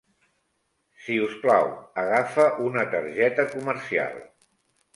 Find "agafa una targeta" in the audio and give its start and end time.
2.05-3.47